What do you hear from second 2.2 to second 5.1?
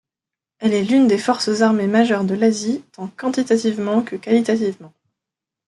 de l'Asie tant quantitativement que qualitativement.